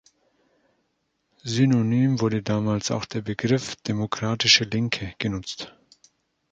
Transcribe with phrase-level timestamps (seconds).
[1.45, 5.75] Synonym wurde damals auch der Begriff „Demokratische Linke“ genutzt.